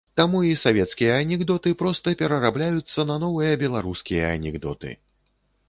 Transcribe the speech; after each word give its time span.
Таму 0.19 0.39
і 0.51 0.53
савецкія 0.61 1.17
анекдоты 1.25 1.73
проста 1.83 2.15
перарабляюцца 2.23 3.07
на 3.13 3.21
новыя 3.27 3.53
беларускія 3.67 4.23
анекдоты. 4.41 4.99